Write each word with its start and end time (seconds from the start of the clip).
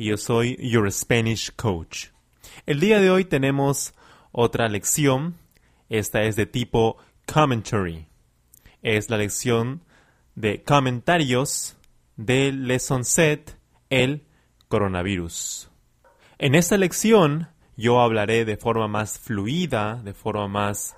y 0.00 0.06
yo 0.06 0.16
soy 0.16 0.56
Your 0.56 0.90
Spanish 0.90 1.52
Coach. 1.54 2.06
El 2.64 2.80
día 2.80 3.00
de 3.00 3.10
hoy 3.10 3.26
tenemos 3.26 3.92
otra 4.32 4.66
lección. 4.70 5.34
Esta 5.90 6.22
es 6.22 6.36
de 6.36 6.46
tipo 6.46 6.96
commentary. 7.30 8.06
Es 8.80 9.10
la 9.10 9.18
lección 9.18 9.84
de 10.34 10.62
comentarios 10.62 11.76
del 12.16 12.66
lesson 12.66 13.04
set 13.04 13.58
el 13.90 14.24
coronavirus. 14.68 15.70
En 16.38 16.54
esta 16.54 16.78
lección 16.78 17.48
yo 17.76 18.00
hablaré 18.00 18.46
de 18.46 18.56
forma 18.56 18.88
más 18.88 19.18
fluida, 19.18 20.00
de 20.02 20.14
forma 20.14 20.48
más 20.48 20.96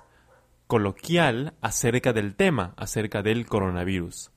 coloquial 0.65 1.55
acerca 1.59 2.13
del 2.13 2.35
tema, 2.37 2.73
acerca 2.77 3.21
del 3.21 3.47
coronavirus. 3.47 4.31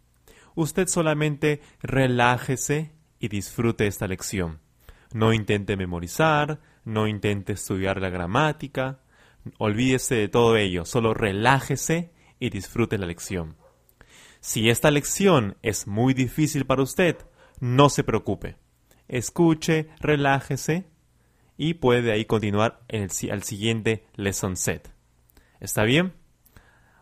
Usted 0.56 0.88
solamente 0.88 1.60
relájese 1.82 2.95
y 3.18 3.28
disfrute 3.28 3.86
esta 3.86 4.06
lección. 4.06 4.60
No 5.12 5.32
intente 5.32 5.76
memorizar, 5.76 6.60
no 6.84 7.06
intente 7.06 7.54
estudiar 7.54 8.00
la 8.00 8.10
gramática, 8.10 9.00
olvídese 9.58 10.16
de 10.16 10.28
todo 10.28 10.56
ello, 10.56 10.84
solo 10.84 11.14
relájese 11.14 12.12
y 12.38 12.50
disfrute 12.50 12.98
la 12.98 13.06
lección. 13.06 13.56
Si 14.40 14.70
esta 14.70 14.90
lección 14.90 15.56
es 15.62 15.86
muy 15.86 16.14
difícil 16.14 16.66
para 16.66 16.82
usted, 16.82 17.16
no 17.60 17.88
se 17.88 18.04
preocupe. 18.04 18.56
Escuche, 19.08 19.88
relájese 20.00 20.86
y 21.56 21.74
puede 21.74 22.12
ahí 22.12 22.24
continuar 22.24 22.80
en 22.88 23.02
el, 23.02 23.30
al 23.30 23.42
siguiente 23.42 24.06
lesson 24.14 24.56
set. 24.56 24.92
¿Está 25.58 25.84
bien? 25.84 26.12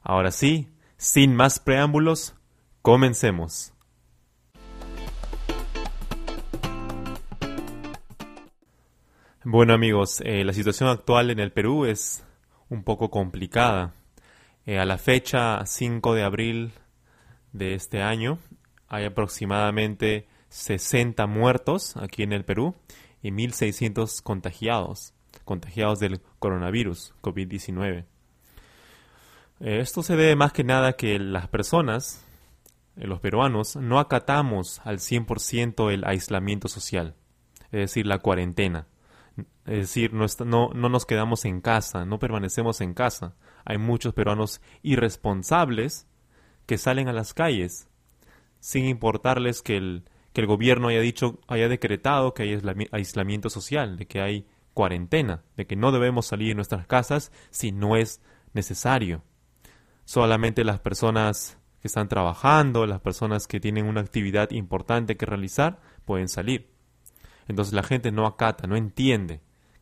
Ahora 0.03 0.31
sí, 0.31 0.69
sin 0.97 1.34
más 1.34 1.59
preámbulos, 1.59 2.34
comencemos. 2.83 3.73
Bueno 9.47 9.75
amigos, 9.75 10.23
eh, 10.25 10.42
la 10.42 10.55
situación 10.55 10.89
actual 10.89 11.28
en 11.28 11.39
el 11.39 11.53
Perú 11.53 11.84
es 11.84 12.25
un 12.70 12.83
poco 12.83 13.11
complicada. 13.11 13.92
Eh, 14.65 14.78
a 14.78 14.87
la 14.87 14.97
fecha 14.97 15.66
5 15.66 16.15
de 16.15 16.22
abril 16.22 16.72
de 17.53 17.75
este 17.75 18.00
año 18.00 18.38
hay 18.88 19.05
aproximadamente 19.05 20.27
60 20.49 21.27
muertos 21.27 21.94
aquí 21.99 22.22
en 22.22 22.32
el 22.32 22.47
Perú 22.47 22.75
y 23.21 23.32
1.600 23.32 24.22
contagiados, 24.22 25.12
contagiados 25.44 26.00
del 26.00 26.22
coronavirus 26.38 27.12
COVID-19. 27.21 28.06
Eh, 29.61 29.81
esto 29.81 30.03
se 30.03 30.16
debe 30.16 30.37
más 30.37 30.55
que 30.55 30.65
nada 30.65 30.94
que 30.94 31.19
las 31.19 31.49
personas, 31.49 32.25
los 32.97 33.21
peruanos, 33.21 33.76
no 33.76 33.99
acatamos 33.99 34.81
al 34.84 35.00
100% 35.00 35.93
el 35.93 36.03
aislamiento 36.06 36.69
social, 36.69 37.15
es 37.65 37.81
decir, 37.81 38.06
la 38.06 38.21
cuarentena. 38.21 38.87
Es 39.67 39.78
decir, 39.78 40.12
no, 40.12 40.27
no, 40.45 40.71
no 40.75 40.89
nos 40.89 41.06
quedamos 41.06 41.45
en 41.45 41.61
casa, 41.61 42.05
no 42.05 42.19
permanecemos 42.19 42.81
en 42.81 42.95
casa. 42.95 43.34
Hay 43.65 43.78
muchos 43.78 44.15
peruanos 44.15 44.61
irresponsables 44.83 46.06
que 46.67 46.78
salen 46.78 47.09
a 47.09 47.12
las 47.12 47.34
calles 47.34 47.89
sin 48.61 48.84
importarles 48.87 49.62
que 49.62 49.77
el, 49.77 50.05
que 50.33 50.41
el 50.41 50.47
gobierno 50.47 50.89
haya 50.89 51.00
dicho, 51.00 51.41
haya 51.49 51.69
decretado 51.69 52.34
que 52.34 52.44
hay 52.44 52.62
aislamiento 52.93 53.50
social, 53.50 53.97
de 53.97 54.06
que 54.06 54.21
hay 54.21 54.47
cuarentena, 54.73 55.44
de 55.56 55.67
que 55.67 55.77
no 55.77 55.93
debemos 55.93 56.27
salir 56.27 56.49
de 56.49 56.55
nuestras 56.55 56.87
casas 56.87 57.33
si 57.50 57.73
no 57.73 57.97
es 57.97 58.21
necesario 58.53 59.23
solamente 60.05 60.65
las 60.65 60.81
personas 60.81 61.59
que 61.81 61.89
están 61.89 62.09
trabajando, 62.09 62.87
las 62.87 63.00
personas 63.00 63.47
que 63.47 63.61
tienen 63.61 63.87
una 63.87 64.00
actividad 64.00 64.50
importante 64.50 65.17
que 65.17 65.27
realizar, 65.27 65.81
pueden 66.05 66.28
salir. 66.28 66.74
Entonces 67.49 67.75
la 67.75 67.82
gente 67.82 68.12
no 68.12 68.27
acata, 68.27 68.66
no 68.66 68.77
entiende 68.77 69.41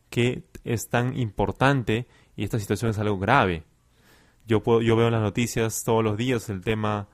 que 0.09 0.43
es 0.63 0.89
tan 0.89 1.17
importante 1.17 2.07
y 2.35 2.43
esta 2.43 2.59
situación 2.59 2.91
es 2.91 2.99
algo 2.99 3.17
grave. 3.17 3.63
Yo, 4.45 4.61
puedo, 4.61 4.81
yo 4.81 4.95
veo 4.95 5.07
en 5.07 5.13
las 5.13 5.21
noticias 5.21 5.83
todos 5.83 6.03
los 6.03 6.17
días 6.17 6.49
el 6.49 6.61
tema, 6.61 7.07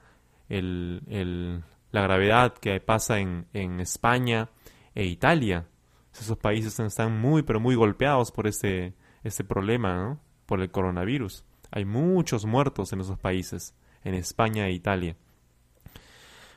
el, 0.50 1.64
la 1.92 2.02
gravedad 2.02 2.54
que 2.54 2.80
pasa 2.80 3.20
en, 3.20 3.46
España 3.80 4.50
e 4.96 5.06
Italia. 5.06 5.68
Esos 6.14 6.38
países 6.38 6.80
están 6.80 7.20
muy, 7.20 7.44
pero 7.44 7.60
muy 7.60 7.76
golpeados 7.76 8.32
por 8.32 8.48
este, 8.48 8.94
este 9.24 9.44
problema, 9.44 10.20
por 10.46 10.60
el 10.62 10.72
coronavirus. 10.72 11.46
Hay 11.72 11.86
muchos 11.86 12.46
muertos 12.46 12.92
en 12.94 13.02
esos 13.02 13.20
países, 13.20 13.76
en 14.04 14.16
España 14.16 14.68
e 14.68 14.72
Italia. 14.72 15.16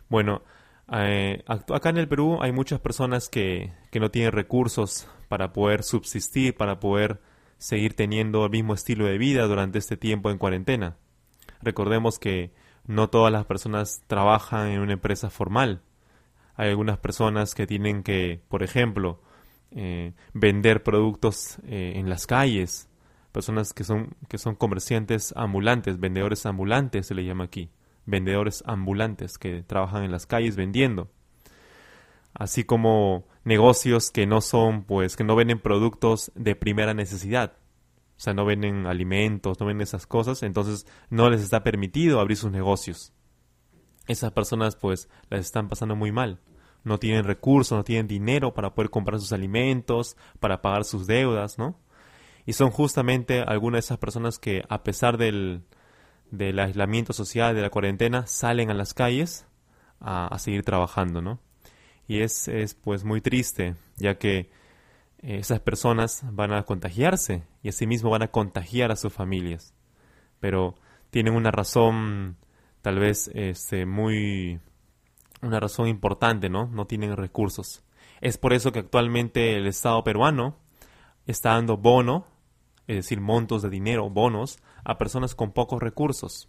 Bueno, 0.09 0.43
eh, 0.91 1.45
acá 1.47 1.91
en 1.91 1.99
el 1.99 2.09
Perú 2.09 2.39
hay 2.41 2.53
muchas 2.53 2.81
personas 2.81 3.29
que, 3.29 3.73
que 3.91 4.01
no 4.01 4.11
tienen 4.11 4.33
recursos 4.33 5.09
para 5.29 5.53
poder 5.53 5.83
subsistir, 5.83 6.57
para 6.57 6.81
poder 6.81 7.21
seguir 7.59 7.95
teniendo 7.95 8.45
el 8.45 8.51
mismo 8.51 8.75
estilo 8.75 9.07
de 9.07 9.19
vida 9.19 9.47
durante 9.47 9.79
este 9.79 9.97
tiempo 9.97 10.31
en 10.31 10.39
cuarentena. 10.39 10.97
Recordemos 11.63 12.19
que 12.19 12.53
no 12.87 13.09
todas 13.09 13.33
las 13.33 13.47
personas 13.47 14.03
trabajan 14.07 14.69
en 14.69 14.81
una 14.81 14.95
empresa 14.95 15.31
formal. 15.31 15.83
Hay 16.57 16.69
algunas 16.71 16.99
personas 16.99 17.55
que 17.55 17.67
tienen 17.67 18.03
que, 18.03 18.43
por 18.49 18.63
ejemplo, 18.63 19.21
eh, 19.71 20.13
vender 20.35 20.83
productos 20.83 21.59
eh, 21.65 21.95
en 21.97 22.11
las 22.11 22.27
calles, 22.27 22.89
personas 23.31 23.73
que 23.73 23.85
son, 23.85 24.15
que 24.29 24.39
son 24.39 24.55
comerciantes 24.55 25.33
ambulantes, 25.37 25.99
vendedores 25.99 26.45
ambulantes 26.45 27.07
se 27.07 27.15
le 27.15 27.25
llama 27.25 27.45
aquí, 27.45 27.71
vendedores 28.07 28.63
ambulantes 28.67 29.39
que 29.39 29.63
trabajan 29.63 30.05
en 30.05 30.13
las 30.13 30.27
calles 30.27 30.57
vendiendo, 30.57 31.11
así 32.35 32.65
como 32.65 33.27
negocios 33.45 34.11
que 34.11 34.27
no 34.27 34.41
son, 34.41 34.85
pues, 34.85 35.17
que 35.17 35.25
no 35.25 35.37
venden 35.37 35.61
productos 35.61 36.33
de 36.35 36.55
primera 36.55 36.95
necesidad, 36.95 37.55
o 38.17 38.21
sea, 38.21 38.35
no 38.35 38.45
venden 38.45 38.87
alimentos, 38.87 39.59
no 39.59 39.67
venden 39.67 39.83
esas 39.83 40.07
cosas, 40.07 40.43
entonces 40.43 40.87
no 41.11 41.29
les 41.31 41.43
está 41.43 41.65
permitido 41.65 42.21
abrir 42.21 42.37
sus 42.37 42.53
negocios. 42.53 43.13
Esas 44.07 44.33
personas, 44.33 44.77
pues, 44.77 45.09
las 45.29 45.41
están 45.41 45.69
pasando 45.69 45.97
muy 45.97 46.13
mal. 46.13 46.41
No 46.85 46.99
tienen 46.99 47.25
recursos, 47.25 47.77
no 47.77 47.85
tienen 47.85 48.09
dinero 48.09 48.55
para 48.55 48.75
poder 48.75 48.91
comprar 48.91 49.21
sus 49.21 49.33
alimentos, 49.33 50.17
para 50.41 50.63
pagar 50.63 50.85
sus 50.85 51.07
deudas, 51.07 51.59
¿no? 51.59 51.79
Y 52.45 52.55
son 52.55 52.71
justamente 52.71 53.41
algunas 53.41 53.79
de 53.79 53.87
esas 53.87 53.99
personas 53.99 54.39
que, 54.39 54.65
a 54.69 54.83
pesar 54.83 55.17
del, 55.17 55.63
del 56.33 56.59
aislamiento 56.59 57.13
social, 57.13 57.55
de 57.55 57.61
la 57.61 57.71
cuarentena, 57.71 58.27
salen 58.27 58.71
a 58.71 58.75
las 58.75 58.95
calles 58.95 59.47
a, 60.01 60.37
seguir 60.39 60.65
trabajando, 60.65 61.21
¿no? 61.23 61.39
Y 62.09 62.23
es, 62.23 62.49
es, 62.49 62.75
pues 62.75 63.05
muy 63.05 63.21
triste, 63.21 63.77
ya 63.97 64.19
que 64.19 64.51
eh, 65.19 65.39
esas 65.39 65.61
personas 65.61 66.25
van 66.33 66.53
a 66.53 66.65
contagiarse 66.65 67.45
y 67.63 67.69
asimismo 67.69 68.11
van 68.11 68.23
a 68.23 68.29
contagiar 68.29 68.91
a 68.91 68.97
sus 68.97 69.13
familias. 69.13 69.75
Pero 70.41 70.75
tienen 71.11 71.37
una 71.37 71.51
razón 71.51 72.39
tal 72.81 72.99
vez 72.99 73.31
este, 73.35 73.87
muy... 73.87 74.59
una 75.43 75.61
razón 75.61 75.87
importante, 75.87 76.49
¿no? 76.49 76.67
No 76.67 76.87
tienen 76.87 77.15
recursos. 77.15 77.85
Es 78.23 78.39
por 78.39 78.55
eso 78.55 78.73
que 78.73 78.81
actualmente 78.81 79.57
el 79.57 79.67
Estado 79.67 80.03
peruano 80.03 80.57
está 81.27 81.51
dando 81.51 81.77
bono 81.77 82.27
es 82.87 82.97
decir, 82.97 83.21
montos 83.21 83.63
de 83.63 83.71
dinero, 83.71 84.11
bonos, 84.11 84.59
a 84.85 84.99
personas 84.99 85.35
con 85.35 85.53
pocos 85.53 85.81
recursos. 85.81 86.49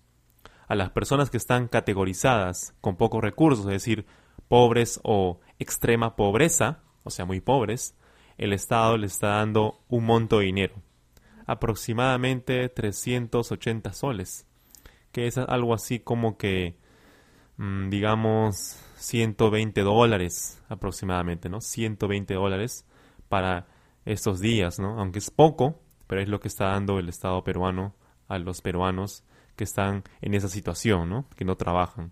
A 0.67 0.75
las 0.75 0.89
personas 0.91 1.29
que 1.29 1.37
están 1.37 1.67
categorizadas 1.67 2.73
con 2.81 2.95
pocos 2.95 3.21
recursos, 3.21 3.65
es 3.65 3.71
decir, 3.71 4.05
pobres 4.47 4.99
o 5.03 5.39
extrema 5.59 6.15
pobreza, 6.15 6.79
o 7.03 7.09
sea, 7.09 7.25
muy 7.25 7.41
pobres, 7.41 7.95
el 8.37 8.53
Estado 8.53 8.97
le 8.97 9.07
está 9.07 9.27
dando 9.27 9.81
un 9.89 10.05
monto 10.05 10.39
de 10.39 10.45
dinero, 10.45 10.75
aproximadamente 11.45 12.67
380 12.69 13.93
soles, 13.93 14.47
que 15.11 15.27
es 15.27 15.37
algo 15.37 15.73
así 15.73 15.99
como 15.99 16.37
que, 16.37 16.77
mm, 17.57 17.89
digamos, 17.89 18.79
120 18.95 19.81
dólares 19.81 20.61
aproximadamente, 20.69 21.49
¿no? 21.49 21.61
120 21.61 22.33
dólares 22.33 22.85
para 23.29 23.67
estos 24.05 24.39
días, 24.39 24.79
¿no? 24.79 24.99
Aunque 24.99 25.19
es 25.19 25.29
poco, 25.29 25.82
es 26.19 26.27
lo 26.27 26.39
que 26.39 26.47
está 26.47 26.67
dando 26.67 26.99
el 26.99 27.09
Estado 27.09 27.43
peruano 27.43 27.95
a 28.27 28.39
los 28.39 28.61
peruanos 28.61 29.23
que 29.55 29.63
están 29.63 30.03
en 30.21 30.33
esa 30.33 30.49
situación, 30.49 31.09
¿no? 31.09 31.25
Que 31.35 31.45
no 31.45 31.55
trabajan. 31.55 32.11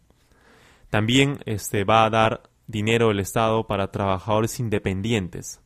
También 0.90 1.40
este, 1.46 1.84
va 1.84 2.06
a 2.06 2.10
dar 2.10 2.44
dinero 2.68 3.12
el 3.12 3.20
Estado 3.20 3.66
para 3.68 3.92
trabajadores 3.92 4.60
independientes. 4.60 5.62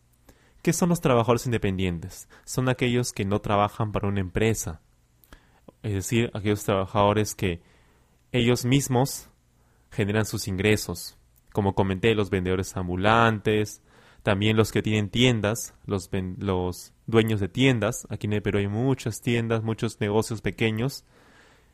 ¿Qué 0.62 0.74
son 0.74 0.90
los 0.90 1.02
trabajadores 1.02 1.46
independientes? 1.46 2.28
Son 2.44 2.70
aquellos 2.70 3.12
que 3.12 3.26
no 3.26 3.40
trabajan 3.40 3.92
para 3.92 4.08
una 4.08 4.20
empresa. 4.20 4.82
Es 5.84 5.94
decir, 5.94 6.32
aquellos 6.34 6.64
trabajadores 6.64 7.36
que 7.36 7.62
ellos 8.32 8.66
mismos 8.66 9.30
generan 9.92 10.26
sus 10.26 10.48
ingresos. 10.48 11.18
Como 11.54 11.76
comenté, 11.76 12.16
los 12.16 12.30
vendedores 12.30 12.76
ambulantes, 12.76 13.82
también 14.26 14.58
los 14.58 14.72
que 14.72 14.82
tienen 14.82 15.12
tiendas, 15.12 15.76
los, 15.86 16.10
dueños 17.06 17.40
de 17.40 17.48
tiendas. 17.48 18.08
Aquí 18.10 18.26
en 18.26 18.34
el 18.34 18.42
Perú 18.42 18.58
hay 18.58 18.68
muchas 18.68 19.22
tiendas, 19.22 19.62
muchos 19.62 20.02
negocios 20.02 20.42
pequeños. 20.42 21.06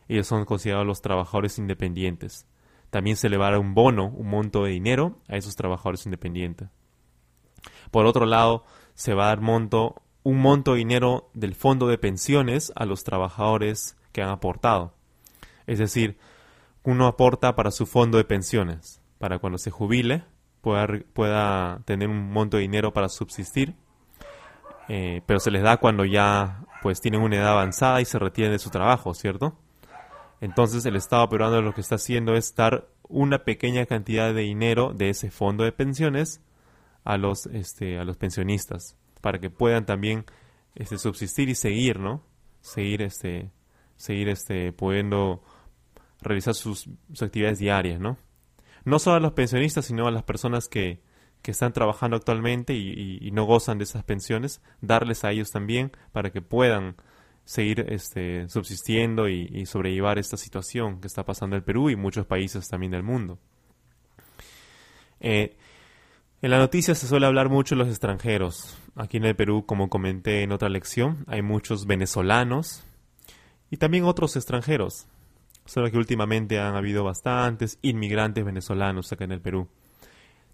Ellos 0.09 0.27
son 0.27 0.43
considerados 0.43 0.85
los 0.85 1.01
trabajadores 1.01 1.57
independientes. 1.59 2.45
También 2.89 3.15
se 3.15 3.29
le 3.29 3.37
va 3.37 3.47
a 3.47 3.51
dar 3.51 3.59
un 3.61 3.73
bono, 3.73 4.07
un 4.07 4.27
monto 4.27 4.65
de 4.65 4.71
dinero 4.71 5.17
a 5.29 5.37
esos 5.37 5.55
trabajadores 5.55 6.05
independientes. 6.05 6.67
Por 7.89 8.05
otro 8.05 8.25
lado, 8.25 8.65
se 8.95 9.13
va 9.13 9.23
a 9.23 9.27
dar 9.27 9.39
monto, 9.39 10.01
un 10.23 10.41
monto 10.41 10.73
de 10.73 10.79
dinero 10.79 11.29
del 11.33 11.55
fondo 11.55 11.87
de 11.87 11.99
pensiones 11.99 12.73
a 12.75 12.83
los 12.83 13.05
trabajadores 13.05 13.95
que 14.11 14.23
han 14.23 14.29
aportado. 14.29 14.93
Es 15.67 15.79
decir, 15.79 16.17
uno 16.83 17.07
aporta 17.07 17.55
para 17.55 17.71
su 17.71 17.85
fondo 17.85 18.17
de 18.17 18.25
pensiones, 18.25 19.01
para 19.19 19.39
cuando 19.39 19.57
se 19.57 19.71
jubile 19.71 20.25
pueda, 20.61 20.87
pueda 21.13 21.81
tener 21.85 22.07
un 22.09 22.31
monto 22.31 22.57
de 22.57 22.61
dinero 22.61 22.93
para 22.93 23.09
subsistir, 23.09 23.75
eh, 24.87 25.21
pero 25.25 25.39
se 25.39 25.51
les 25.51 25.63
da 25.63 25.77
cuando 25.77 26.05
ya 26.05 26.65
pues 26.81 27.01
tienen 27.01 27.21
una 27.21 27.35
edad 27.35 27.49
avanzada 27.49 28.01
y 28.01 28.05
se 28.05 28.19
retienen 28.19 28.53
de 28.53 28.59
su 28.59 28.69
trabajo, 28.69 29.13
¿cierto? 29.13 29.57
Entonces 30.39 30.85
el 30.85 30.95
Estado 30.95 31.29
peruano 31.29 31.61
lo 31.61 31.73
que 31.73 31.81
está 31.81 31.95
haciendo 31.95 32.33
es 32.33 32.55
dar 32.55 32.87
una 33.07 33.43
pequeña 33.43 33.85
cantidad 33.85 34.33
de 34.33 34.41
dinero 34.41 34.93
de 34.93 35.09
ese 35.09 35.29
fondo 35.29 35.63
de 35.63 35.71
pensiones 35.71 36.41
a 37.03 37.17
los, 37.17 37.45
este, 37.47 37.99
a 37.99 38.03
los 38.03 38.17
pensionistas 38.17 38.97
para 39.21 39.39
que 39.39 39.49
puedan 39.49 39.85
también 39.85 40.25
este, 40.75 40.97
subsistir 40.97 41.49
y 41.49 41.55
seguir, 41.55 41.99
¿no? 41.99 42.23
Seguir, 42.61 43.01
este, 43.01 43.51
seguir, 43.97 44.29
este, 44.29 44.71
pudiendo 44.73 45.43
realizar 46.21 46.53
sus, 46.53 46.89
sus 47.09 47.21
actividades 47.21 47.59
diarias, 47.59 47.99
¿no? 47.99 48.17
No 48.85 48.99
solo 48.99 49.17
a 49.17 49.19
los 49.19 49.33
pensionistas, 49.33 49.85
sino 49.85 50.07
a 50.07 50.11
las 50.11 50.23
personas 50.23 50.67
que, 50.67 51.01
que 51.41 51.51
están 51.51 51.73
trabajando 51.73 52.17
actualmente 52.17 52.73
y, 52.73 53.29
no 53.31 53.45
gozan 53.45 53.77
de 53.77 53.85
esas 53.85 54.03
pensiones, 54.03 54.61
darles 54.81 55.23
a 55.23 55.31
ellos 55.31 55.51
también 55.51 55.91
para 56.11 56.31
que 56.31 56.41
puedan 56.41 56.95
seguir 57.45 57.85
este, 57.89 58.47
subsistiendo 58.49 59.27
y, 59.27 59.65
sobrellevar 59.65 60.19
esta 60.19 60.37
situación 60.37 61.01
que 61.01 61.07
está 61.07 61.25
pasando 61.25 61.55
en 61.55 61.61
el 61.61 61.63
Perú 61.63 61.89
y 61.89 61.95
muchos 61.95 62.25
países 62.25 62.67
también 62.67 62.91
del 62.91 63.03
mundo. 63.03 63.39
Eh, 65.19 65.55
en 66.41 66.49
la 66.49 66.57
noticia 66.57 66.95
se 66.95 67.07
suele 67.07 67.27
hablar 67.27 67.49
mucho 67.49 67.75
de 67.75 67.79
los 67.79 67.89
extranjeros. 67.89 68.77
Aquí 68.95 69.17
en 69.17 69.25
el 69.25 69.35
Perú, 69.35 69.65
como 69.65 69.89
comenté 69.89 70.43
en 70.43 70.51
otra 70.51 70.69
lección, 70.69 71.23
hay 71.27 71.41
muchos 71.41 71.85
venezolanos 71.85 72.83
y 73.69 73.77
también 73.77 74.05
otros 74.05 74.35
extranjeros. 74.35 75.07
Solo 75.65 75.89
que 75.91 75.97
últimamente 75.97 76.59
han 76.59 76.75
habido 76.75 77.03
bastantes 77.03 77.79
inmigrantes 77.81 78.43
venezolanos 78.43 79.11
acá 79.11 79.23
en 79.23 79.31
el 79.31 79.41
Perú. 79.41 79.67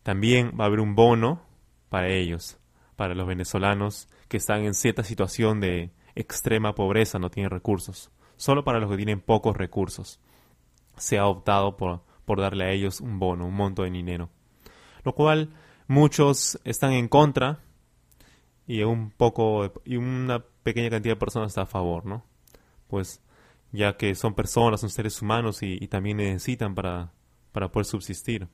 También 0.03 0.53
va 0.59 0.65
a 0.65 0.67
haber 0.67 0.79
un 0.79 0.95
bono 0.95 1.41
para 1.89 2.09
ellos, 2.09 2.57
para 2.95 3.15
los 3.15 3.27
venezolanos 3.27 4.09
que 4.27 4.37
están 4.37 4.65
en 4.65 4.73
cierta 4.73 5.03
situación 5.03 5.59
de 5.59 5.91
extrema 6.15 6.75
pobreza, 6.75 7.19
no 7.19 7.29
tienen 7.29 7.49
recursos. 7.49 8.11
Solo 8.35 8.63
para 8.63 8.79
los 8.79 8.89
que 8.89 8.97
tienen 8.97 9.21
pocos 9.21 9.55
recursos. 9.55 10.19
Se 10.97 11.17
ha 11.17 11.27
optado 11.27 11.77
por, 11.77 12.03
por 12.25 12.41
darle 12.41 12.65
a 12.65 12.71
ellos 12.71 13.01
un 13.01 13.19
bono, 13.19 13.45
un 13.45 13.53
monto 13.53 13.83
de 13.83 13.91
dinero. 13.91 14.29
Lo 15.03 15.13
cual 15.13 15.53
muchos 15.87 16.59
están 16.63 16.91
en 16.91 17.07
contra 17.07 17.59
y 18.65 18.83
un 18.83 19.11
poco 19.11 19.73
y 19.85 19.95
una 19.95 20.43
pequeña 20.63 20.89
cantidad 20.89 21.15
de 21.15 21.19
personas 21.19 21.51
está 21.51 21.61
a 21.61 21.67
favor, 21.67 22.05
¿no? 22.05 22.25
Pues 22.87 23.21
ya 23.71 23.97
que 23.97 24.15
son 24.15 24.33
personas, 24.33 24.81
son 24.81 24.89
seres 24.89 25.21
humanos 25.21 25.61
y, 25.61 25.87
también 25.87 26.17
necesitan 26.17 26.75
para, 26.75 27.11
para, 27.51 27.71
poder 27.71 27.85
subsistir. 27.85 28.47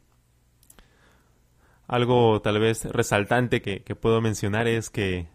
Algo 1.88 2.42
tal 2.42 2.60
vez 2.60 2.86
resaltante 2.86 3.62
que, 3.62 3.96
puedo 3.96 4.22
mencionar 4.22 4.68
es 4.68 4.90
que 4.90 5.28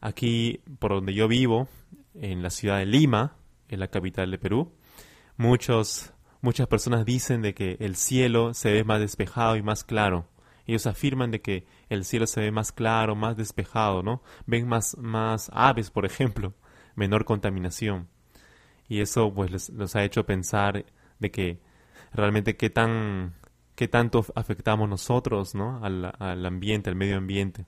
aquí, 0.00 0.60
por 0.78 0.92
donde 0.92 1.14
yo 1.14 1.28
vivo, 1.28 1.68
en 2.14 2.42
la 2.42 2.50
ciudad 2.50 2.78
de 2.78 2.86
Lima, 2.86 3.36
en 3.68 3.80
la 3.80 3.88
capital 3.88 4.30
de 4.30 4.38
Perú, 4.38 4.72
muchos, 5.36 6.12
muchas 6.42 6.66
personas 6.66 7.06
dicen 7.06 7.40
de 7.40 7.54
que 7.54 7.76
el 7.80 7.96
cielo 7.96 8.52
se 8.52 8.72
ve 8.72 8.84
más 8.84 9.00
despejado 9.00 9.56
y 9.56 9.62
más 9.62 9.84
claro. 9.84 10.28
Ellos 10.66 10.86
afirman 10.86 11.30
de 11.30 11.40
que 11.40 11.66
el 11.88 12.04
cielo 12.04 12.26
se 12.26 12.40
ve 12.40 12.52
más 12.52 12.70
claro, 12.70 13.16
más 13.16 13.36
despejado, 13.36 14.02
¿no? 14.02 14.22
Ven 14.46 14.68
más, 14.68 14.96
más 14.98 15.50
aves, 15.52 15.90
por 15.90 16.04
ejemplo, 16.04 16.54
menor 16.94 17.24
contaminación 17.24 18.08
y 18.92 19.00
eso 19.00 19.32
pues 19.32 19.70
les, 19.70 19.96
ha 19.96 20.04
hecho 20.04 20.26
pensar 20.26 20.84
de 21.18 21.30
que 21.30 21.60
realmente 22.12 22.58
qué 22.58 22.68
tan 22.68 23.32
qué 23.74 23.88
tanto 23.88 24.22
afectamos 24.34 24.86
nosotros 24.86 25.54
¿no? 25.54 25.82
al, 25.82 26.12
al 26.18 26.44
ambiente, 26.44 26.90
al 26.90 26.96
medio 26.96 27.16
ambiente. 27.16 27.64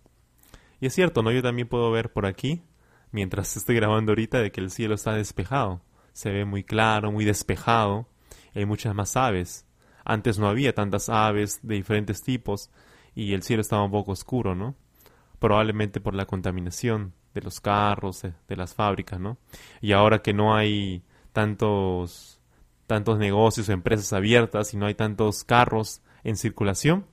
Y 0.80 0.86
es 0.86 0.94
cierto, 0.94 1.22
¿no? 1.22 1.32
Yo 1.32 1.42
también 1.42 1.66
puedo 1.66 1.90
ver 1.90 2.12
por 2.12 2.26
aquí, 2.26 2.62
mientras 3.10 3.56
estoy 3.56 3.74
grabando 3.76 4.12
ahorita, 4.12 4.42
de 4.42 4.52
que 4.52 4.60
el 4.60 4.70
cielo 4.70 4.96
está 4.96 5.14
despejado. 5.14 5.80
Se 6.12 6.30
ve 6.30 6.44
muy 6.44 6.62
claro, 6.62 7.10
muy 7.10 7.24
despejado. 7.24 8.06
Hay 8.54 8.66
muchas 8.66 8.94
más 8.94 9.16
aves. 9.16 9.66
Antes 10.04 10.38
no 10.38 10.46
había 10.46 10.74
tantas 10.74 11.08
aves 11.08 11.58
de 11.62 11.76
diferentes 11.76 12.22
tipos 12.22 12.70
y 13.14 13.32
el 13.32 13.42
cielo 13.42 13.62
estaba 13.62 13.82
un 13.82 13.92
poco 13.92 14.12
oscuro, 14.12 14.54
¿no? 14.54 14.74
Probablemente 15.38 16.02
por 16.02 16.14
la 16.14 16.26
contaminación 16.26 17.14
de 17.32 17.40
los 17.40 17.60
carros, 17.60 18.20
de, 18.20 18.56
las 18.56 18.74
fábricas, 18.74 19.18
¿no? 19.18 19.38
Y 19.80 19.92
ahora 19.92 20.20
que 20.20 20.34
no 20.34 20.54
hay 20.54 21.02
tantos, 21.34 22.40
tantos 22.86 23.18
negocios 23.18 23.68
o 23.68 23.72
empresas 23.72 24.14
abiertas 24.14 24.72
y 24.72 24.78
no 24.78 24.86
hay 24.86 24.94
tantos 24.94 25.44
carros 25.44 26.00
en 26.22 26.36
circulación, 26.36 27.04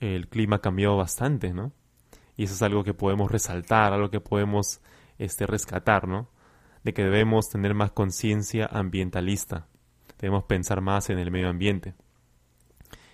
el 0.00 0.26
clima 0.28 0.60
cambió 0.60 0.96
bastante, 0.96 1.52
¿no? 1.52 1.70
Y 2.36 2.44
eso 2.44 2.54
es 2.54 2.62
algo 2.62 2.82
que 2.82 2.94
podemos 2.94 3.30
resaltar, 3.30 3.92
algo 3.92 4.10
que 4.10 4.20
podemos 4.20 4.80
este, 5.18 5.46
rescatar, 5.46 6.08
¿no? 6.08 6.28
De 6.82 6.92
que 6.94 7.04
debemos 7.04 7.48
tener 7.48 7.74
más 7.74 7.92
conciencia 7.92 8.66
ambientalista, 8.66 9.68
debemos 10.18 10.44
pensar 10.44 10.80
más 10.80 11.10
en 11.10 11.18
el 11.18 11.30
medio 11.30 11.48
ambiente 11.48 11.94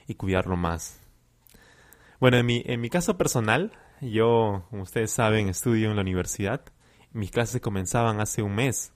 y 0.06 0.14
cuidarlo 0.14 0.56
más. 0.56 1.00
Bueno, 2.20 2.38
en 2.38 2.46
mi, 2.46 2.62
en 2.66 2.80
mi 2.80 2.88
caso 2.88 3.18
personal, 3.18 3.72
yo, 4.00 4.64
como 4.70 4.82
ustedes 4.82 5.10
saben, 5.10 5.48
estudio 5.48 5.90
en 5.90 5.96
la 5.96 6.02
universidad. 6.02 6.62
Mis 7.12 7.32
clases 7.32 7.60
comenzaban 7.60 8.20
hace 8.20 8.42
un 8.42 8.54
mes. 8.54 8.92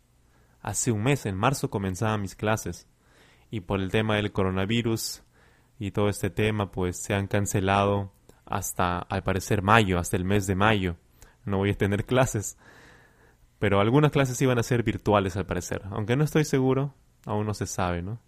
Hace 0.65 0.93
un 0.93 1.03
mes, 1.03 1.27
en 1.27 1.37
marzo, 1.37 1.69
comenzaban 1.69 2.23
mis 2.23 2.35
clases. 2.35 2.89
Y 3.51 3.61
por 3.61 3.81
el 3.81 3.91
tema 3.91 4.17
del 4.17 4.33
coronavirus 4.33 5.23
y 5.79 5.91
todo 5.91 6.09
este 6.09 6.31
tema, 6.31 6.73
pues 6.73 7.03
se 7.03 7.13
han 7.13 7.27
cancelado 7.27 8.13
hasta, 8.47 8.99
al 8.99 9.23
parecer, 9.23 9.61
mayo, 9.61 9.99
hasta 9.99 10.17
el 10.17 10.25
mes 10.25 10.47
de 10.47 10.55
mayo. 10.55 10.97
No 11.45 11.59
voy 11.59 11.69
a 11.69 11.77
tener 11.77 12.05
clases. 12.07 12.57
Pero 13.59 13.79
algunas 13.79 14.11
clases 14.11 14.41
iban 14.41 14.59
a 14.59 14.63
ser 14.63 14.83
virtuales, 14.83 15.37
al 15.37 15.45
parecer. 15.45 15.83
Aunque 15.91 16.17
no 16.17 16.25
estoy 16.25 16.47
seguro, 16.47 16.95
aún 17.27 17.45
no 17.45 17.53
se 17.53 17.67
sabe, 17.67 18.01
¿no? 18.01 18.19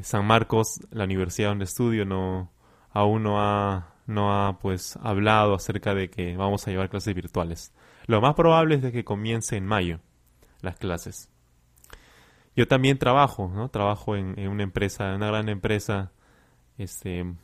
San 0.00 0.26
Marcos, 0.26 0.80
la 0.90 1.04
universidad 1.04 1.50
donde 1.50 1.66
estudio, 1.66 2.06
no, 2.06 2.50
aún 2.92 3.22
no 3.22 3.42
ha 3.42 3.92
no 4.06 4.32
ha 4.32 4.58
pues 4.58 4.96
hablado 5.02 5.54
acerca 5.54 5.92
de 5.94 6.08
que 6.08 6.34
vamos 6.38 6.66
a 6.66 6.70
llevar 6.70 6.88
clases 6.88 7.14
virtuales. 7.14 7.74
Lo 8.06 8.22
más 8.22 8.34
probable 8.34 8.76
es 8.76 8.82
de 8.82 8.92
que 8.92 9.04
comience 9.04 9.56
en 9.56 9.66
mayo 9.66 10.00
las 10.60 10.76
clases. 10.76 11.28
Yo 12.56 12.66
también 12.66 12.98
trabajo, 12.98 13.50
¿no? 13.54 13.68
Trabajo 13.68 14.16
en, 14.16 14.48
una 14.48 14.62
empresa, 14.62 15.10
en 15.10 15.16
una 15.16 15.26
gran 15.26 15.48
empresa, 15.48 16.12
este, 16.78 17.34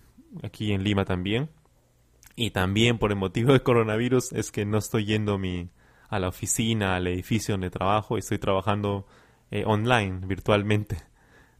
aquí 0.42 0.72
en 0.72 0.82
Lima 0.82 1.04
también. 1.04 1.50
Y 2.34 2.50
también 2.50 2.98
por 2.98 3.10
el 3.10 3.18
motivo 3.18 3.52
del 3.52 3.62
coronavirus 3.62 4.32
es 4.32 4.50
que 4.50 4.64
no 4.64 4.78
estoy 4.78 5.04
yendo 5.04 5.36
mi, 5.38 5.68
a 6.08 6.18
la 6.18 6.28
oficina, 6.28 6.96
al 6.96 7.06
edificio 7.06 7.54
donde 7.54 7.70
trabajo, 7.70 8.16
estoy 8.16 8.38
trabajando 8.38 9.06
eh, 9.50 9.64
online, 9.66 10.26
virtualmente. 10.26 10.96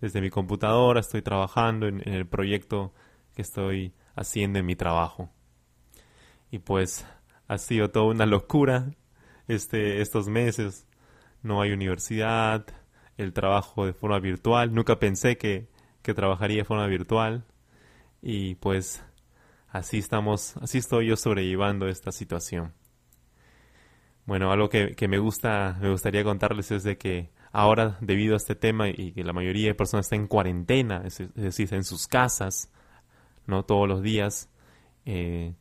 Desde 0.01 0.21
mi 0.21 0.31
computadora 0.31 1.01
estoy 1.01 1.23
trabajando 1.23 1.87
en 1.87 2.07
el 2.09 2.27
proyecto 2.27 2.93
que 3.35 3.43
estoy 3.43 3.93
haciendo 4.17 4.59
en 4.59 4.67
mi 4.67 4.77
trabajo. 4.77 5.31
Y 6.51 6.59
pues 6.59 7.07
ha 7.49 7.59
sido 7.59 7.91
toda 7.91 8.07
una 8.07 8.27
locura 8.27 8.91
este, 9.49 10.01
estos 10.01 10.29
meses. 10.29 10.87
No 11.43 11.61
hay 11.61 11.73
universidad, 11.73 12.67
el 13.17 13.33
trabajo 13.33 13.87
de 13.87 13.93
forma 13.93 14.19
virtual. 14.21 14.73
Nunca 14.75 14.99
pensé 14.99 15.37
que, 15.37 15.69
que 16.03 16.15
trabajaría 16.15 16.59
de 16.59 16.65
forma 16.65 16.87
virtual. 16.87 17.45
Y 18.23 18.55
pues 18.57 19.03
así 19.69 19.99
estamos, 19.99 20.57
así 20.59 20.79
estoy 20.79 21.09
yo 21.09 21.17
sobrellevando 21.17 21.89
esta 21.89 22.13
situación. 22.13 22.73
Bueno, 24.25 24.53
algo 24.53 24.69
que, 24.69 24.95
que, 24.95 25.09
me 25.09 25.19
gusta, 25.19 25.77
me 25.81 25.91
gustaría 25.91 26.23
contarles 26.23 26.71
es 26.71 26.85
de 26.85 26.97
que 26.97 27.31
ahora, 27.53 27.99
debido 28.01 28.35
a 28.35 28.37
este 28.37 28.55
tema 28.55 28.89
y 28.89 29.13
que 29.13 29.25
la 29.25 29.33
mayoría 29.33 29.69
de 29.69 29.75
personas 29.75 30.07
están 30.07 30.21
en 30.21 30.27
cuarentena, 30.27 31.03
es, 31.05 31.23
decir, 31.35 31.73
en 31.75 31.85
sus 31.85 32.07
casas, 32.07 32.71
no 33.47 33.65
todos 33.65 33.89
los 33.89 34.03
días, 34.03 34.49
eh, 35.05 35.55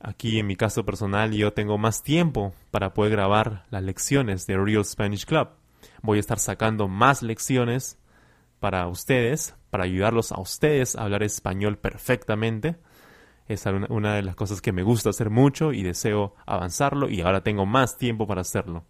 aquí 0.00 0.38
en 0.38 0.46
mi 0.46 0.56
caso 0.56 0.84
personal 0.84 1.32
yo 1.32 1.52
tengo 1.52 1.78
más 1.78 2.02
tiempo 2.02 2.54
para 2.70 2.94
poder 2.94 3.12
grabar 3.12 3.66
las 3.70 3.82
lecciones 3.82 4.46
de 4.46 4.56
Real 4.56 4.84
Spanish 4.84 5.26
Club. 5.26 5.48
Voy 6.02 6.18
a 6.18 6.20
estar 6.20 6.38
sacando 6.38 6.88
más 6.88 7.22
lecciones 7.22 7.98
para 8.60 8.86
ustedes, 8.88 9.54
para 9.70 9.84
ayudarlos 9.84 10.32
a 10.32 10.40
ustedes 10.40 10.96
a 10.96 11.02
hablar 11.02 11.22
español 11.22 11.78
perfectamente. 11.78 12.76
Es 13.46 13.64
una 13.66 14.14
de 14.14 14.22
las 14.22 14.36
cosas 14.36 14.60
que 14.60 14.72
me 14.72 14.82
gusta 14.82 15.10
hacer 15.10 15.30
mucho 15.30 15.72
y 15.72 15.82
deseo 15.82 16.34
avanzarlo 16.46 17.08
y 17.08 17.22
ahora 17.22 17.42
tengo 17.42 17.64
más 17.64 17.96
tiempo 17.96 18.26
para 18.26 18.42
hacerlo. 18.42 18.84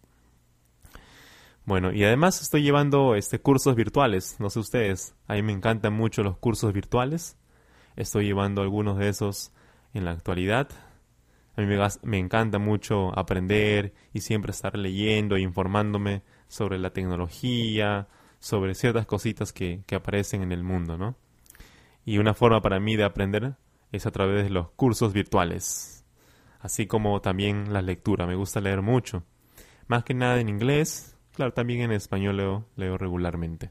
Bueno, 1.65 1.93
y 1.93 2.03
además 2.03 2.41
estoy 2.41 2.63
llevando 2.63 3.15
este 3.15 3.41
cursos 3.41 3.77
virtuales, 3.77 4.37
no 4.39 4.49
sé 4.49 4.59
ustedes, 4.59 5.15
a 5.27 5.35
mí 5.35 5.43
me 5.43 5.53
encantan 5.53 5.93
mucho 5.93 6.23
los 6.23 6.39
cursos 6.39 6.73
virtuales. 6.73 7.37
Estoy 7.95 8.25
llevando 8.25 8.63
algunos 8.63 8.97
de 8.97 9.09
esos 9.09 9.53
en 9.93 10.05
la 10.05 10.13
actualidad. 10.13 10.69
A 11.59 11.61
mí 11.61 11.67
me, 12.05 12.19
encanta 12.19 12.61
mucho 12.61 13.19
aprender 13.19 13.93
y 14.13 14.21
siempre 14.21 14.53
estar 14.53 14.79
leyendo 14.79 15.35
e 15.35 15.41
informándome 15.41 16.23
sobre 16.47 16.79
la 16.79 16.91
tecnología, 16.91 18.07
sobre 18.39 18.77
ciertas 18.77 19.07
cositas 19.07 19.53
que, 19.53 19.83
que 19.85 19.97
aparecen 19.97 20.43
en 20.43 20.53
el 20.53 20.63
mundo, 20.63 20.97
¿no? 20.97 21.17
Y 22.05 22.19
una 22.19 22.33
forma 22.33 22.61
para 22.61 22.79
mí 22.79 22.95
de 22.95 23.03
aprender 23.03 23.57
es 23.91 24.07
a 24.07 24.13
través 24.13 24.45
de 24.45 24.51
los 24.51 24.71
cursos 24.71 25.13
virtuales, 25.13 26.05
así 26.61 26.87
como 26.87 27.21
también 27.21 27.73
la 27.73 27.83
lectura. 27.83 28.25
Me 28.25 28.37
gusta 28.37 28.61
leer 28.61 28.81
mucho, 28.81 29.25
más 29.89 30.05
que 30.05 30.15
nada 30.15 30.41
en 30.41 30.49
inglés, 30.49 31.19
Claro, 31.39 31.53
también 31.53 31.83
en 31.83 31.93
español 31.93 32.67
leo 32.75 32.99
regularmente. 32.99 33.71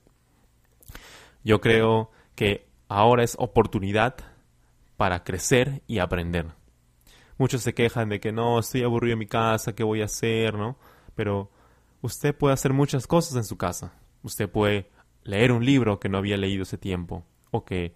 Yo 1.43 1.59
creo 1.59 2.11
que 2.33 2.65
ahora 2.87 3.25
es 3.25 3.35
oportunidad 3.37 4.15
para 4.95 5.25
crecer 5.25 5.81
y 5.85 5.99
aprender. 5.99 6.56
Muchos 7.37 7.61
se 7.61 7.73
quejan 7.73 8.09
de 8.09 8.19
que 8.19 8.31
no, 8.31 8.59
estoy 8.59 8.83
aburrido 8.83 9.13
en 9.13 9.19
mi 9.19 9.27
casa, 9.27 9.75
¿qué 9.75 9.83
voy 9.83 10.01
a 10.01 10.05
hacer? 10.05 10.55
¿no? 10.55 10.77
Pero 11.15 11.51
usted 12.01 12.35
puede 12.35 12.53
hacer 12.53 12.73
muchas 12.73 13.07
cosas 13.07 13.35
en 13.35 13.43
su 13.43 13.57
casa. 13.57 13.93
Usted 14.23 14.49
puede 14.49 14.89
leer 15.23 15.51
un 15.51 15.65
libro 15.65 15.99
que 15.99 16.09
no 16.09 16.17
había 16.17 16.37
leído 16.37 16.63
ese 16.63 16.77
tiempo 16.77 17.25
o 17.51 17.65
que 17.65 17.93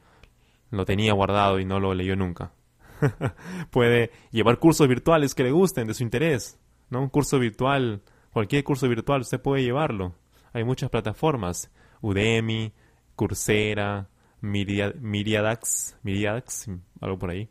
lo 0.70 0.86
tenía 0.86 1.14
guardado 1.14 1.60
y 1.60 1.66
no 1.66 1.80
lo 1.80 1.94
leyó 1.94 2.16
nunca. 2.16 2.54
puede 3.72 4.12
llevar 4.32 4.60
cursos 4.60 4.88
virtuales 4.88 5.34
que 5.34 5.44
le 5.44 5.52
gusten, 5.52 5.88
de 5.88 5.94
su 5.94 6.04
interés. 6.04 6.60
¿no? 6.90 7.02
Un 7.02 7.10
curso 7.10 7.40
virtual 7.40 8.04
Cualquier 8.32 8.64
curso 8.64 8.88
virtual 8.88 9.22
usted 9.22 9.42
puede 9.42 9.64
llevarlo. 9.64 10.16
Hay 10.54 10.64
muchas 10.64 10.90
plataformas. 10.90 11.70
Udemy, 12.02 12.72
Coursera, 13.16 14.10
Miriadax, 14.40 15.98
Miriadax, 16.02 16.70
algo 17.02 17.20
por 17.20 17.30
ahí. 17.30 17.50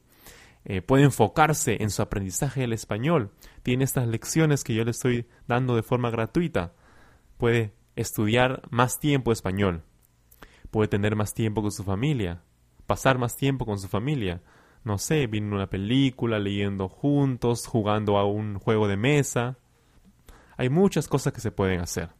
Eh, 0.65 0.83
puede 0.83 1.05
enfocarse 1.05 1.83
en 1.83 1.91
su 1.91 2.03
aprendizaje 2.03 2.61
del 2.61 2.73
español. 2.73 3.33
Tiene 3.63 3.85
estas 3.85 4.07
lecciones 4.07 4.65
que 4.65 4.75
yo 4.75 4.85
le 4.85 4.91
estoy 4.91 5.27
dando 5.49 5.75
de 5.77 5.83
forma 5.83 6.11
gratuita. 6.11 6.75
Puede 7.39 7.73
estudiar 7.97 8.63
más 8.71 8.99
tiempo 8.99 9.33
español. 9.33 9.83
Puede 10.71 10.89
tener 10.89 11.17
más 11.17 11.35
tiempo 11.35 11.63
con 11.63 11.73
su 11.73 11.83
familia. 11.83 12.43
Pasar 12.87 13.19
más 13.19 13.37
tiempo 13.37 13.65
con 13.65 13.79
su 13.79 13.89
familia. 13.89 14.43
No 14.85 14.99
sé, 14.99 15.27
viendo 15.27 15.57
una 15.57 15.69
película, 15.69 16.39
leyendo 16.39 16.89
juntos, 16.89 17.67
jugando 17.67 18.19
a 18.19 18.27
un 18.27 18.59
juego 18.59 18.89
de 18.89 18.97
mesa. 18.97 19.59
Hay 20.57 20.69
muchas 20.69 21.09
cosas 21.09 21.33
que 21.33 21.41
se 21.41 21.51
pueden 21.51 21.81
hacer. 21.81 22.11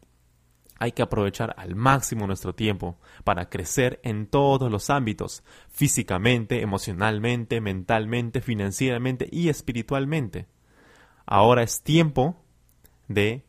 Hay 0.81 0.93
que 0.93 1.03
aprovechar 1.03 1.53
al 1.59 1.75
máximo 1.75 2.25
nuestro 2.25 2.55
tiempo 2.55 2.97
para 3.23 3.49
crecer 3.49 3.99
en 4.01 4.25
todos 4.25 4.71
los 4.71 4.89
ámbitos, 4.89 5.43
físicamente, 5.69 6.63
emocionalmente, 6.63 7.61
mentalmente, 7.61 8.41
financieramente 8.41 9.29
y 9.31 9.49
espiritualmente. 9.49 10.47
Ahora 11.27 11.61
es 11.61 11.83
tiempo 11.83 12.35
de 13.07 13.45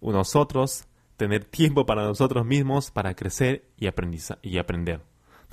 nosotros 0.00 0.86
tener 1.18 1.44
tiempo 1.44 1.84
para 1.84 2.02
nosotros 2.02 2.46
mismos 2.46 2.90
para 2.90 3.14
crecer 3.14 3.68
y, 3.76 3.84
y 4.40 4.56
aprender. 4.56 5.02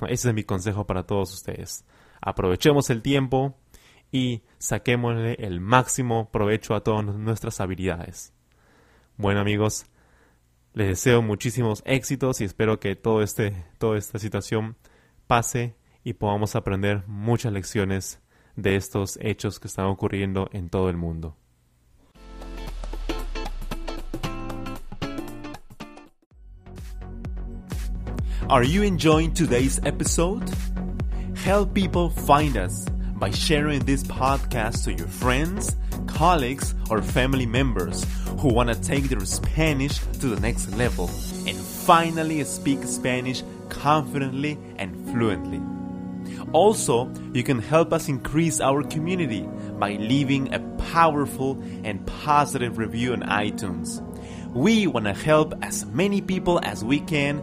Ese 0.08 0.28
es 0.30 0.34
mi 0.34 0.44
consejo 0.44 0.86
para 0.86 1.02
todos 1.02 1.34
ustedes. 1.34 1.84
Aprovechemos 2.22 2.88
el 2.88 3.02
tiempo 3.02 3.54
y 4.10 4.44
saquémosle 4.56 5.34
el 5.40 5.60
máximo 5.60 6.30
provecho 6.30 6.74
a 6.74 6.82
todas 6.82 7.04
nuestras 7.04 7.60
habilidades. 7.60 8.32
Bueno 9.18 9.40
amigos, 9.40 9.84
les 10.74 10.88
deseo 10.88 11.20
muchísimos 11.20 11.82
éxitos 11.84 12.40
y 12.40 12.44
espero 12.44 12.80
que 12.80 12.96
todo 12.96 13.22
este, 13.22 13.64
toda 13.78 13.98
esta 13.98 14.18
situación 14.18 14.76
pase 15.26 15.76
y 16.02 16.14
podamos 16.14 16.56
aprender 16.56 17.04
muchas 17.06 17.52
lecciones 17.52 18.20
de 18.56 18.76
estos 18.76 19.18
hechos 19.20 19.60
que 19.60 19.68
están 19.68 19.86
ocurriendo 19.86 20.48
en 20.52 20.68
todo 20.68 20.88
el 20.88 20.96
mundo. 20.96 21.36
Are 28.48 28.64
you 28.66 28.82
enjoying 28.82 29.32
today's 29.32 29.78
episode? 29.84 30.42
Help 31.34 31.72
people 31.72 32.10
find 32.10 32.56
us 32.56 32.86
by 33.18 33.30
sharing 33.30 33.84
this 33.84 34.02
podcast 34.04 34.84
to 34.84 34.92
your 34.92 35.08
friends 35.08 35.76
colleagues, 36.06 36.74
or 36.90 37.02
family 37.02 37.46
members 37.46 38.04
who 38.38 38.52
want 38.52 38.68
to 38.68 38.80
take 38.80 39.04
their 39.04 39.24
Spanish 39.24 39.98
to 40.20 40.26
the 40.28 40.40
next 40.40 40.70
level 40.76 41.08
and 41.46 41.56
finally 41.56 42.42
speak 42.44 42.82
Spanish 42.84 43.42
confidently 43.68 44.58
and 44.76 44.94
fluently. 45.10 45.60
Also, 46.52 47.10
you 47.32 47.42
can 47.42 47.58
help 47.58 47.92
us 47.92 48.08
increase 48.08 48.60
our 48.60 48.82
community 48.82 49.48
by 49.78 49.92
leaving 49.92 50.52
a 50.52 50.60
powerful 50.92 51.60
and 51.84 52.06
positive 52.06 52.78
review 52.78 53.12
on 53.12 53.22
iTunes. 53.22 54.00
We 54.54 54.86
want 54.86 55.06
to 55.06 55.14
help 55.14 55.54
as 55.62 55.86
many 55.86 56.20
people 56.20 56.60
as 56.62 56.84
we 56.84 57.00
can 57.00 57.40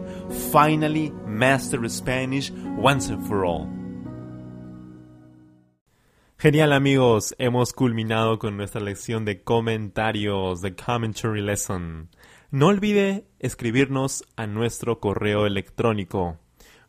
finally 0.52 1.10
master 1.26 1.88
Spanish 1.88 2.50
once 2.50 3.08
and 3.08 3.26
for 3.26 3.44
all. 3.44 3.68
Genial 6.40 6.72
amigos, 6.72 7.34
hemos 7.36 7.74
culminado 7.74 8.38
con 8.38 8.56
nuestra 8.56 8.80
lección 8.80 9.26
de 9.26 9.42
comentarios, 9.42 10.62
de 10.62 10.74
commentary 10.74 11.42
lesson. 11.42 12.08
No 12.50 12.68
olvide 12.68 13.26
escribirnos 13.40 14.24
a 14.36 14.46
nuestro 14.46 15.00
correo 15.00 15.44
electrónico 15.44 16.38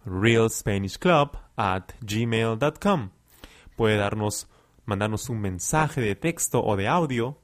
realspanishclub 0.06 1.32
at. 1.58 1.92
Puede 3.76 3.98
darnos, 3.98 4.48
mandarnos 4.86 5.28
un 5.28 5.42
mensaje 5.42 6.00
de 6.00 6.16
texto 6.16 6.64
o 6.64 6.78
de 6.78 6.88
audio 6.88 7.38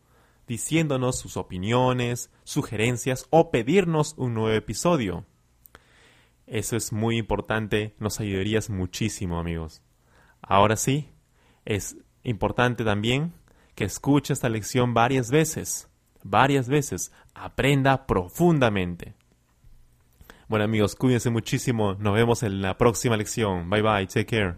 diciéndonos 0.47 1.19
sus 1.19 1.35
opiniones, 1.35 2.31
sugerencias 2.45 3.27
o 3.31 3.51
pedirnos 3.51 4.13
un 4.15 4.33
nuevo 4.33 4.55
episodio. 4.55 5.25
Eso 6.45 6.77
es 6.77 6.93
muy 6.93 7.17
importante, 7.17 7.95
nos 7.99 8.21
ayudarías 8.21 8.69
muchísimo 8.69 9.39
amigos. 9.39 9.81
Ahora 10.41 10.77
sí, 10.77 11.09
es 11.67 11.97
importante 12.23 12.83
también 12.83 13.33
que 13.75 13.83
escuche 13.83 14.33
esta 14.33 14.49
lección 14.49 14.95
varias 14.95 15.29
veces, 15.29 15.87
varias 16.23 16.67
veces, 16.69 17.11
aprenda 17.35 18.07
profundamente. 18.07 19.13
Bueno 20.47 20.63
amigos, 20.63 20.95
cuídense 20.95 21.29
muchísimo, 21.29 21.95
nos 21.95 22.15
vemos 22.15 22.41
en 22.43 22.61
la 22.61 22.77
próxima 22.77 23.17
lección. 23.17 23.69
Bye 23.69 23.81
bye, 23.81 24.07
take 24.07 24.25
care. 24.25 24.55